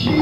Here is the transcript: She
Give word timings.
She 0.00 0.12